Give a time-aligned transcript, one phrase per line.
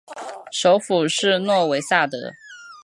[0.51, 2.33] 首府是诺维萨德。